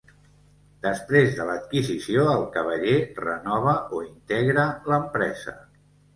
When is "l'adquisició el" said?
1.49-2.47